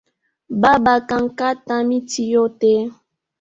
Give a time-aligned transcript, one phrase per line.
[0.61, 2.71] Baba kankata miti yote